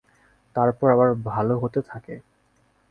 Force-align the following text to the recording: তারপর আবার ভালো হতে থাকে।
তারপর 0.55 0.87
আবার 0.91 1.09
ভালো 1.27 1.53
হতে 1.59 1.79
থাকে। 1.81 2.15